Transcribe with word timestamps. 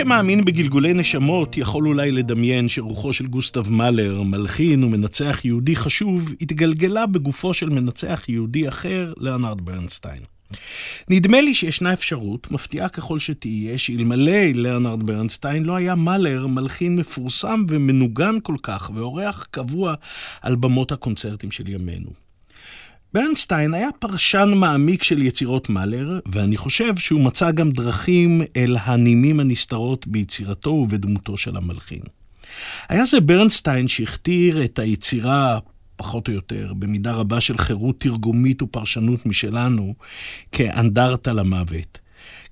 שמאמין 0.00 0.44
בגלגולי 0.44 0.92
נשמות 0.92 1.56
יכול 1.56 1.88
אולי 1.88 2.12
לדמיין 2.12 2.68
שרוחו 2.68 3.12
של 3.12 3.26
גוסטב 3.26 3.70
מאלר, 3.70 4.22
מלחין 4.22 4.84
ומנצח 4.84 5.44
יהודי 5.44 5.76
חשוב, 5.76 6.32
התגלגלה 6.40 7.06
בגופו 7.06 7.54
של 7.54 7.68
מנצח 7.68 8.24
יהודי 8.28 8.68
אחר, 8.68 9.12
לאונרד 9.16 9.60
ברנסטיין. 9.60 10.22
נדמה 11.08 11.40
לי 11.40 11.54
שישנה 11.54 11.92
אפשרות, 11.92 12.50
מפתיעה 12.50 12.88
ככל 12.88 13.18
שתהיה, 13.18 13.78
שאלמלא 13.78 14.46
לאונרד 14.54 15.06
ברנסטיין 15.06 15.64
לא 15.64 15.76
היה 15.76 15.94
מאלר 15.94 16.46
מלחין 16.46 16.96
מפורסם 16.96 17.64
ומנוגן 17.68 18.36
כל 18.42 18.56
כך, 18.62 18.90
ואורח 18.94 19.46
קבוע 19.50 19.94
על 20.42 20.56
במות 20.56 20.92
הקונצרטים 20.92 21.50
של 21.50 21.68
ימינו. 21.68 22.29
ברנסטיין 23.14 23.74
היה 23.74 23.88
פרשן 23.98 24.52
מעמיק 24.56 25.02
של 25.02 25.22
יצירות 25.22 25.68
מאלר, 25.68 26.20
ואני 26.26 26.56
חושב 26.56 26.96
שהוא 26.96 27.20
מצא 27.20 27.50
גם 27.50 27.70
דרכים 27.70 28.42
אל 28.56 28.76
הנימים 28.80 29.40
הנסתרות 29.40 30.06
ביצירתו 30.06 30.70
ובדמותו 30.70 31.36
של 31.36 31.56
המלחין. 31.56 32.02
היה 32.88 33.04
זה 33.04 33.20
ברנסטיין 33.20 33.88
שהכתיר 33.88 34.64
את 34.64 34.78
היצירה, 34.78 35.58
פחות 35.96 36.28
או 36.28 36.32
יותר, 36.32 36.72
במידה 36.78 37.12
רבה 37.12 37.40
של 37.40 37.58
חירות 37.58 38.00
תרגומית 38.00 38.62
ופרשנות 38.62 39.26
משלנו, 39.26 39.94
כאנדרטה 40.52 41.32
למוות. 41.32 41.98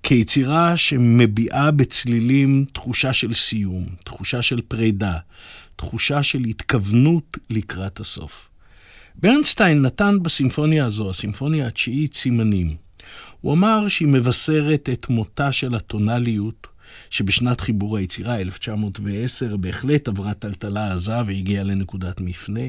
כיצירה 0.02 0.76
שמביעה 0.76 1.70
בצלילים 1.70 2.64
תחושה 2.72 3.12
של 3.12 3.34
סיום, 3.34 3.86
תחושה 4.04 4.42
של 4.42 4.60
פרידה, 4.60 5.18
תחושה 5.76 6.22
של 6.22 6.44
התכוונות 6.44 7.36
לקראת 7.50 8.00
הסוף. 8.00 8.48
ברנסטיין 9.20 9.82
נתן 9.82 10.18
בסימפוניה 10.22 10.84
הזו, 10.84 11.10
הסימפוניה 11.10 11.66
התשיעית, 11.66 12.14
סימנים. 12.14 12.76
הוא 13.40 13.52
אמר 13.52 13.88
שהיא 13.88 14.08
מבשרת 14.08 14.88
את 14.92 15.10
מותה 15.10 15.52
של 15.52 15.74
הטונליות, 15.74 16.66
שבשנת 17.10 17.60
חיבור 17.60 17.96
היצירה, 17.96 18.40
1910, 18.40 19.56
בהחלט 19.56 20.08
עברה 20.08 20.34
טלטלה 20.34 20.92
עזה 20.92 21.22
והגיעה 21.26 21.64
לנקודת 21.64 22.20
מפנה. 22.20 22.60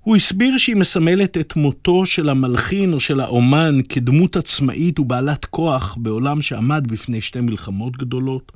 הוא 0.00 0.16
הסביר 0.16 0.58
שהיא 0.58 0.76
מסמלת 0.76 1.36
את 1.36 1.56
מותו 1.56 2.06
של 2.06 2.28
המלחין 2.28 2.92
או 2.92 3.00
של 3.00 3.20
האומן 3.20 3.80
כדמות 3.88 4.36
עצמאית 4.36 4.98
ובעלת 4.98 5.44
כוח 5.44 5.96
בעולם 6.00 6.42
שעמד 6.42 6.86
בפני 6.86 7.20
שתי 7.20 7.40
מלחמות 7.40 7.96
גדולות. 7.96 8.52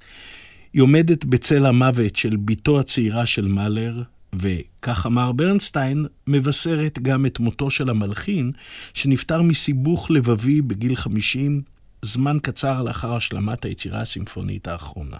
היא 0.72 0.82
עומדת 0.82 1.24
בצל 1.24 1.66
המוות 1.66 2.16
של 2.16 2.36
בתו 2.36 2.80
הצעירה 2.80 3.26
של 3.26 3.46
מאלר, 3.48 4.02
וכך 4.32 5.06
אמר 5.06 5.32
ברנסטיין, 5.32 6.06
מבשרת 6.26 6.98
גם 6.98 7.26
את 7.26 7.38
מותו 7.38 7.70
של 7.70 7.90
המלחין, 7.90 8.50
שנפטר 8.94 9.42
מסיבוך 9.42 10.10
לבבי 10.10 10.62
בגיל 10.62 10.96
50, 10.96 11.62
זמן 12.02 12.36
קצר 12.42 12.82
לאחר 12.82 13.12
השלמת 13.12 13.64
היצירה 13.64 14.00
הסימפונית 14.00 14.68
האחרונה. 14.68 15.16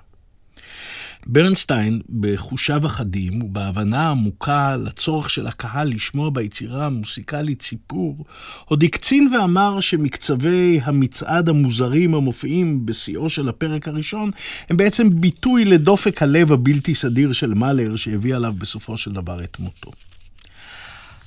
ברנסטיין, 1.27 2.01
בחושיו 2.21 2.87
החדים 2.87 3.43
ובהבנה 3.43 4.11
עמוקה 4.11 4.77
לצורך 4.77 5.31
של 5.31 5.47
הקהל 5.47 5.89
לשמוע 5.89 6.31
ביצירה 6.31 6.87
המוסיקלית 6.87 7.63
סיפור, 7.63 8.25
עוד 8.65 8.83
הקצין 8.85 9.29
ואמר 9.35 9.81
שמקצבי 9.81 10.81
המצעד 10.83 11.49
המוזרים 11.49 12.15
המופיעים 12.15 12.87
בשיאו 12.87 13.31
של 13.31 13.49
הפרק 13.49 13.89
הראשון, 13.89 14.31
הם 14.71 14.77
בעצם 14.77 15.21
ביטוי 15.21 15.65
לדופק 15.65 16.23
הלב 16.23 16.53
הבלתי 16.53 16.95
סדיר 16.95 17.33
של 17.33 17.55
מאלר 17.55 17.97
שהביא 17.97 18.35
עליו 18.35 18.53
בסופו 18.59 18.97
של 18.97 19.13
דבר 19.13 19.45
את 19.45 19.59
מותו. 19.59 19.91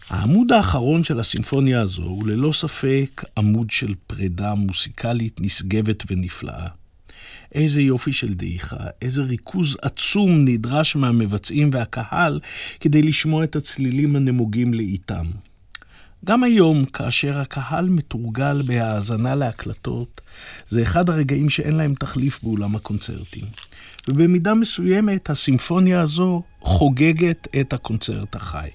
העמוד 0.10 0.52
האחרון 0.52 1.04
של 1.04 1.20
הסימפוניה 1.20 1.82
הזו 1.82 2.04
הוא 2.04 2.28
ללא 2.28 2.52
ספק 2.54 3.24
עמוד 3.38 3.72
של 3.72 3.94
פרידה 4.08 4.54
מוסיקלית 4.54 5.42
נשגבת 5.42 6.04
ונפלאה. 6.10 6.83
איזה 7.54 7.82
יופי 7.82 8.12
של 8.12 8.34
דעיכה, 8.34 8.78
איזה 9.02 9.22
ריכוז 9.22 9.78
עצום 9.82 10.46
נדרש 10.46 10.96
מהמבצעים 10.96 11.70
והקהל 11.74 12.40
כדי 12.80 13.02
לשמוע 13.02 13.44
את 13.44 13.56
הצלילים 13.56 14.16
הנמוגים 14.16 14.74
לאיתם. 14.74 15.26
גם 16.26 16.44
היום, 16.44 16.86
כאשר 16.86 17.40
הקהל 17.40 17.90
מתורגל 17.90 18.62
בהאזנה 18.62 19.36
להקלטות, 19.36 20.22
זה 20.68 20.84
אחד 20.84 21.10
הרגעים 21.10 21.50
שאין 21.50 21.76
להם 21.76 21.94
תחליף 21.94 22.44
באולם 22.44 22.76
הקונצרטים. 22.76 23.46
ובמידה 24.08 24.54
מסוימת, 24.54 25.30
הסימפוניה 25.30 26.02
הזו 26.02 26.44
חוגגת 26.62 27.48
את 27.60 27.74
הקונצרט 27.74 28.36
החי. 28.36 28.70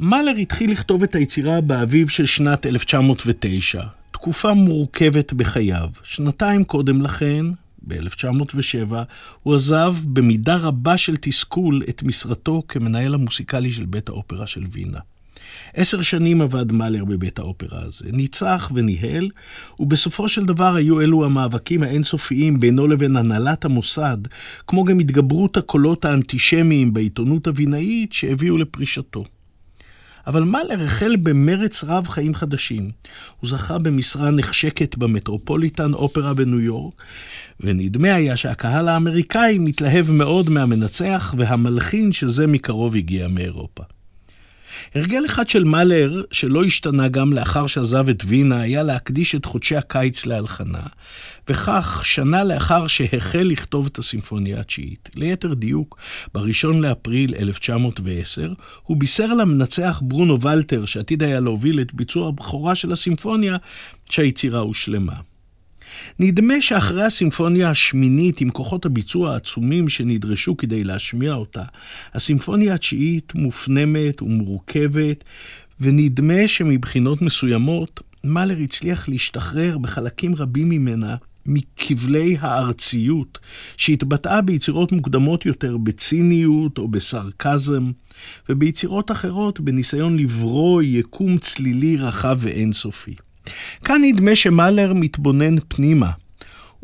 מאלר 0.00 0.36
התחיל 0.36 0.70
לכתוב 0.70 1.02
את 1.02 1.14
היצירה 1.14 1.60
באביב 1.60 2.08
של 2.08 2.26
שנת 2.26 2.66
1909, 2.66 3.82
תקופה 4.10 4.54
מורכבת 4.54 5.32
בחייו. 5.32 5.88
שנתיים 6.02 6.64
קודם 6.64 7.02
לכן, 7.02 7.46
ב-1907, 7.82 8.94
הוא 9.42 9.54
עזב 9.54 9.96
במידה 10.04 10.56
רבה 10.56 10.96
של 10.98 11.16
תסכול 11.16 11.82
את 11.88 12.02
משרתו 12.02 12.62
כמנהל 12.68 13.14
המוסיקלי 13.14 13.70
של 13.70 13.84
בית 13.84 14.08
האופרה 14.08 14.46
של 14.46 14.64
וינה. 14.70 14.98
עשר 15.74 16.02
שנים 16.02 16.42
עבד 16.42 16.72
מאלר 16.72 17.04
בבית 17.04 17.38
האופרה 17.38 17.82
הזה, 17.82 18.04
ניצח 18.12 18.70
וניהל, 18.74 19.30
ובסופו 19.80 20.28
של 20.28 20.44
דבר 20.44 20.74
היו 20.74 21.00
אלו 21.00 21.24
המאבקים 21.24 21.82
האינסופיים 21.82 22.60
בינו 22.60 22.86
לבין 22.86 23.16
הנהלת 23.16 23.64
המוסד, 23.64 24.18
כמו 24.66 24.84
גם 24.84 24.98
התגברות 24.98 25.56
הקולות 25.56 26.04
האנטישמיים 26.04 26.92
בעיתונות 26.92 27.46
הווינאית 27.46 28.12
שהביאו 28.12 28.56
לפרישתו. 28.56 29.24
אבל 30.26 30.42
מאלר 30.42 30.84
החל 30.84 31.16
במרץ 31.16 31.84
רב 31.84 32.08
חיים 32.08 32.34
חדשים. 32.34 32.90
הוא 33.40 33.50
זכה 33.50 33.78
במשרה 33.78 34.30
נחשקת 34.30 34.96
במטרופוליטן 34.96 35.94
אופרה 35.94 36.34
בניו 36.34 36.60
יורק, 36.60 36.94
ונדמה 37.60 38.14
היה 38.14 38.36
שהקהל 38.36 38.88
האמריקאי 38.88 39.58
מתלהב 39.58 40.10
מאוד 40.10 40.50
מהמנצח 40.50 41.34
והמלחין 41.38 42.12
שזה 42.12 42.46
מקרוב 42.46 42.96
הגיע 42.96 43.28
מאירופה. 43.28 43.82
הרגל 44.94 45.26
אחד 45.26 45.48
של 45.48 45.64
מאלר, 45.64 46.22
שלא 46.30 46.64
השתנה 46.64 47.08
גם 47.08 47.32
לאחר 47.32 47.66
שעזב 47.66 48.08
את 48.08 48.22
וינה, 48.26 48.60
היה 48.60 48.82
להקדיש 48.82 49.34
את 49.34 49.44
חודשי 49.44 49.76
הקיץ 49.76 50.26
להלחנה, 50.26 50.82
וכך, 51.48 52.00
שנה 52.04 52.44
לאחר 52.44 52.86
שהחל 52.86 53.42
לכתוב 53.42 53.88
את 53.92 53.98
הסימפוניה 53.98 54.60
התשיעית, 54.60 55.08
ליתר 55.14 55.54
דיוק, 55.54 55.98
ב-1 56.34 56.68
לאפריל 56.72 57.34
1910, 57.34 58.52
הוא 58.82 58.96
בישר 58.96 59.34
למנצח 59.34 60.00
ברונו 60.04 60.40
ולטר, 60.40 60.84
שעתיד 60.84 61.22
היה 61.22 61.40
להוביל 61.40 61.80
את 61.80 61.94
ביצוע 61.94 62.28
הבכורה 62.28 62.74
של 62.74 62.92
הסימפוניה, 62.92 63.56
שהיצירה 64.10 64.60
הושלמה. 64.60 65.27
נדמה 66.18 66.60
שאחרי 66.60 67.02
הסימפוניה 67.02 67.70
השמינית, 67.70 68.40
עם 68.40 68.50
כוחות 68.50 68.86
הביצוע 68.86 69.32
העצומים 69.32 69.88
שנדרשו 69.88 70.56
כדי 70.56 70.84
להשמיע 70.84 71.34
אותה, 71.34 71.62
הסימפוניה 72.14 72.74
התשיעית 72.74 73.34
מופנמת 73.34 74.22
ומורכבת, 74.22 75.24
ונדמה 75.80 76.48
שמבחינות 76.48 77.22
מסוימות, 77.22 78.00
מאלר 78.24 78.58
הצליח 78.58 79.08
להשתחרר 79.08 79.78
בחלקים 79.78 80.34
רבים 80.34 80.68
ממנה 80.68 81.16
מכבלי 81.46 82.36
הארציות, 82.40 83.38
שהתבטאה 83.76 84.42
ביצירות 84.42 84.92
מוקדמות 84.92 85.46
יותר 85.46 85.76
בציניות 85.76 86.78
או 86.78 86.88
בסרקזם, 86.88 87.90
וביצירות 88.48 89.10
אחרות 89.10 89.60
בניסיון 89.60 90.18
לברוא 90.18 90.82
יקום 90.82 91.38
צלילי 91.38 91.96
רחב 91.96 92.36
ואינסופי. 92.38 93.14
כאן 93.88 94.00
נדמה 94.04 94.36
שמאלר 94.36 94.92
מתבונן 94.94 95.56
פנימה, 95.68 96.10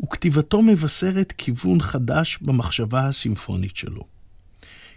וכתיבתו 0.03 0.61
מבשרת 0.61 1.33
כיוון 1.37 1.81
חדש 1.81 2.37
במחשבה 2.41 3.07
הסימפונית 3.07 3.75
שלו. 3.75 4.01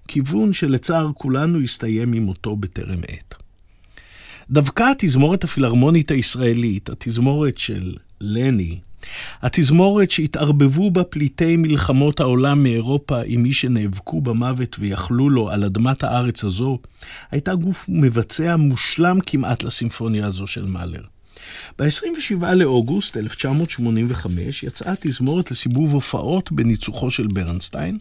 כיוון 0.08 0.52
שלצער 0.52 1.10
כולנו 1.14 1.60
הסתיים 1.60 2.12
עם 2.12 2.22
מותו 2.22 2.56
בטרם 2.56 3.00
עת. 3.08 3.34
דווקא 4.50 4.82
התזמורת 4.90 5.44
הפילהרמונית 5.44 6.10
הישראלית, 6.10 6.88
התזמורת 6.88 7.58
של 7.58 7.94
לני, 8.20 8.78
התזמורת 9.42 10.10
שהתערבבו 10.10 10.90
בה 10.90 11.04
פליטי 11.04 11.56
מלחמות 11.56 12.20
העולם 12.20 12.62
מאירופה 12.62 13.20
עם 13.26 13.42
מי 13.42 13.52
שנאבקו 13.52 14.20
במוות 14.20 14.76
ויכלו 14.78 15.30
לו 15.30 15.50
על 15.50 15.64
אדמת 15.64 16.04
הארץ 16.04 16.44
הזו, 16.44 16.78
הייתה 17.30 17.54
גוף 17.54 17.84
מבצע 17.88 18.56
מושלם 18.56 19.18
כמעט 19.26 19.62
לסימפוניה 19.62 20.26
הזו 20.26 20.46
של 20.46 20.64
מאלר. 20.64 21.02
ב-27 21.78 22.44
לאוגוסט 22.54 23.16
1985 23.16 24.62
יצאה 24.62 24.94
תזמורת 25.00 25.50
לסיבוב 25.50 25.94
הופעות 25.94 26.52
בניצוחו 26.52 27.10
של 27.10 27.26
ברנסטיין. 27.26 27.98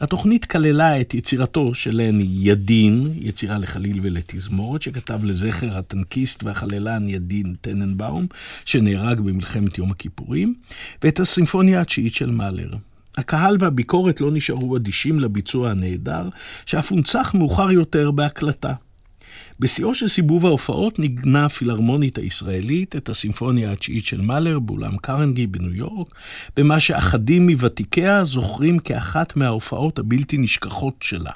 התוכנית 0.00 0.44
כללה 0.44 1.00
את 1.00 1.14
יצירתו 1.14 1.74
של 1.74 1.90
לני 1.94 2.28
ידין, 2.30 3.12
יצירה 3.20 3.58
לחליל 3.58 4.00
ולתזמורת, 4.02 4.82
שכתב 4.82 5.24
לזכר 5.24 5.78
הטנקיסט 5.78 6.44
והחללן 6.44 7.08
ידין 7.08 7.54
טננבאום, 7.60 8.26
שנהרג 8.64 9.20
במלחמת 9.20 9.78
יום 9.78 9.90
הכיפורים, 9.90 10.54
ואת 11.02 11.20
הסימפוניה 11.20 11.80
התשיעית 11.80 12.14
של 12.14 12.30
מאלר. 12.30 12.70
הקהל 13.16 13.56
והביקורת 13.60 14.20
לא 14.20 14.30
נשארו 14.30 14.76
אדישים 14.76 15.20
לביצוע 15.20 15.70
הנהדר, 15.70 16.28
שאף 16.66 16.90
הונצח 16.90 17.34
מאוחר 17.34 17.70
יותר 17.70 18.10
בהקלטה. 18.10 18.72
בשיאו 19.60 19.94
של 19.94 20.08
סיבוב 20.08 20.46
ההופעות 20.46 20.98
ניגנה 20.98 21.44
הפילהרמונית 21.44 22.18
הישראלית 22.18 22.96
את 22.96 23.08
הסימפוניה 23.08 23.72
התשיעית 23.72 24.04
של 24.04 24.20
מאלר 24.20 24.58
באולם 24.58 24.96
קרנגי 24.96 25.46
בניו 25.46 25.74
יורק, 25.74 26.14
במה 26.56 26.80
שאחדים 26.80 27.46
מוותיקיה 27.50 28.24
זוכרים 28.24 28.78
כאחת 28.78 29.36
מההופעות 29.36 29.98
הבלתי 29.98 30.38
נשכחות 30.38 30.94
שלה. 31.00 31.32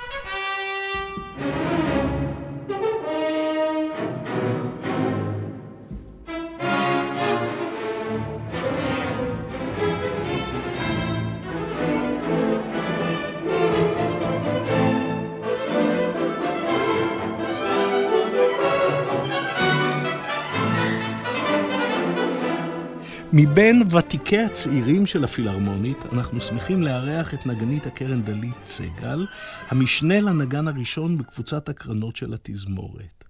מבין 23.34 23.82
ותיקי 23.90 24.38
הצעירים 24.38 25.06
של 25.06 25.24
הפילהרמונית, 25.24 25.98
אנחנו 26.12 26.40
שמחים 26.40 26.82
לארח 26.82 27.34
את 27.34 27.46
נגנית 27.46 27.86
הקרן 27.86 28.22
דלית 28.22 28.66
סגל, 28.66 29.26
המשנה 29.68 30.20
לנגן 30.20 30.68
הראשון 30.68 31.18
בקבוצת 31.18 31.68
הקרנות 31.68 32.16
של 32.16 32.34
התזמורת. 32.34 33.24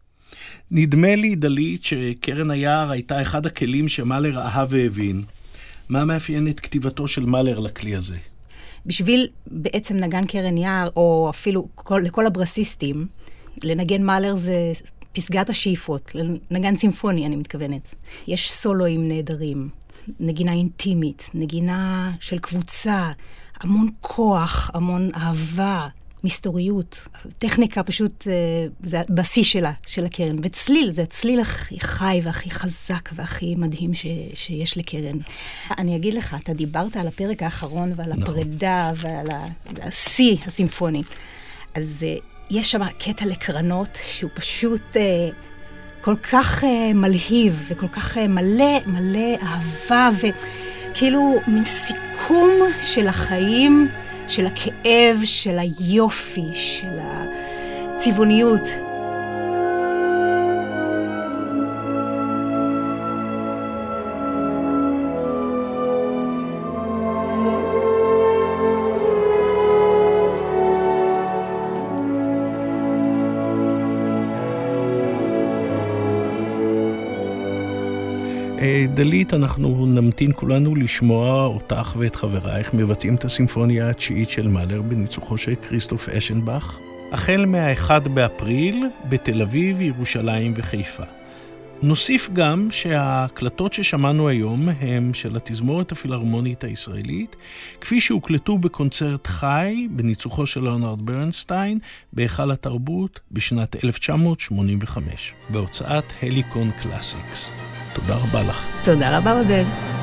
נדמה 0.70 1.16
לי, 1.16 1.34
דלית, 1.34 1.84
שקרן 1.84 2.50
היער 2.50 2.90
הייתה 2.90 3.22
אחד 3.22 3.46
הכלים 3.46 3.88
שמאלר 3.88 4.38
אהב 4.38 4.68
והבין. 4.70 5.22
מה 5.88 6.04
מאפיין 6.04 6.48
את 6.48 6.60
כתיבתו 6.60 7.08
של 7.08 7.24
מאלר 7.24 7.58
לכלי 7.58 7.94
הזה? 7.94 8.16
בשביל 8.86 9.28
בעצם 9.46 9.96
נגן 9.96 10.26
קרן 10.26 10.56
יער, 10.56 10.88
או 10.96 11.30
אפילו 11.30 11.68
כל, 11.74 12.02
לכל 12.04 12.26
הברסיסטים, 12.26 13.06
לנגן 13.64 14.02
מאלר 14.02 14.36
זה 14.36 14.72
פסגת 15.12 15.50
השאיפות, 15.50 16.12
לנגן 16.50 16.76
סימפוני, 16.76 17.26
אני 17.26 17.36
מתכוונת. 17.36 17.94
יש 18.26 18.52
סולואים 18.52 19.08
נהדרים, 19.08 19.68
נגינה 20.20 20.52
אינטימית, 20.52 21.30
נגינה 21.34 22.12
של 22.20 22.38
קבוצה, 22.38 23.10
המון 23.60 23.88
כוח, 24.00 24.70
המון 24.74 25.10
אהבה, 25.14 25.88
מסתוריות. 26.24 27.08
טכניקה 27.38 27.82
פשוט, 27.82 28.28
אה, 28.28 28.66
זה 28.82 29.00
הבסיס 29.00 29.46
שלה, 29.46 29.72
של 29.86 30.04
הקרן. 30.04 30.36
וצליל, 30.42 30.90
זה 30.90 31.02
הצליל 31.02 31.40
הכי 31.40 31.80
חי 31.80 32.20
והכי 32.24 32.50
חזק 32.50 33.08
והכי 33.14 33.54
מדהים 33.54 33.94
ש, 33.94 34.06
שיש 34.34 34.78
לקרן. 34.78 35.18
אני 35.78 35.96
אגיד 35.96 36.14
לך, 36.14 36.36
אתה 36.42 36.52
דיברת 36.52 36.96
על 36.96 37.08
הפרק 37.08 37.42
האחרון 37.42 37.92
ועל 37.96 38.12
נכון. 38.12 38.22
הפרידה 38.22 38.92
ועל 38.96 39.26
השיא 39.82 40.36
הסימפוני. 40.46 41.02
אז 41.74 42.06
uh, 42.18 42.24
יש 42.50 42.70
שם 42.70 42.88
קטע 42.98 43.26
לקרנות 43.26 43.98
שהוא 44.04 44.30
פשוט... 44.34 44.96
כל 46.02 46.16
כך 46.16 46.64
uh, 46.64 46.66
מלהיב 46.94 47.64
וכל 47.68 47.88
כך 47.88 48.16
uh, 48.16 48.20
מלא, 48.28 48.78
מלא 48.86 49.36
אהבה 49.42 50.08
וכאילו 50.90 51.40
מין 51.46 51.64
סיכום 51.64 52.50
של 52.80 53.08
החיים, 53.08 53.88
של 54.28 54.46
הכאב, 54.46 55.20
של 55.24 55.58
היופי, 55.58 56.48
של 56.52 56.98
הצבעוניות. 57.00 58.91
דלית, 78.94 79.34
אנחנו 79.34 79.86
נמתין 79.86 80.30
כולנו 80.34 80.74
לשמוע 80.74 81.44
אותך 81.44 81.96
ואת 81.98 82.16
חברייך 82.16 82.74
מבצעים 82.74 83.14
את 83.14 83.24
הסימפוניה 83.24 83.90
התשיעית 83.90 84.30
של 84.30 84.48
מאלר 84.48 84.82
בניצוחו 84.82 85.38
של 85.38 85.54
כריסטוף 85.54 86.08
אשנבך, 86.08 86.78
החל 87.12 87.44
מה-1 87.46 88.08
באפריל 88.08 88.86
בתל 89.08 89.42
אביב, 89.42 89.80
ירושלים 89.80 90.54
וחיפה. 90.56 91.21
נוסיף 91.82 92.28
גם 92.32 92.68
שההקלטות 92.70 93.72
ששמענו 93.72 94.28
היום 94.28 94.68
הם 94.80 95.14
של 95.14 95.36
התזמורת 95.36 95.92
הפילהרמונית 95.92 96.64
הישראלית, 96.64 97.36
כפי 97.80 98.00
שהוקלטו 98.00 98.58
בקונצרט 98.58 99.26
חי 99.26 99.88
בניצוחו 99.90 100.46
של 100.46 100.62
ליאונרד 100.62 101.06
ברנסטיין 101.06 101.78
בהיכל 102.12 102.50
התרבות 102.50 103.20
בשנת 103.32 103.84
1985, 103.84 105.34
בהוצאת 105.50 106.04
הליקון 106.22 106.70
קלאסיקס. 106.82 107.52
תודה 107.94 108.16
רבה 108.16 108.42
לך. 108.42 108.84
תודה 108.84 109.18
רבה, 109.18 109.38
עודד. 109.38 110.01